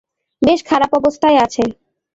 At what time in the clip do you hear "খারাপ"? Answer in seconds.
0.65-0.91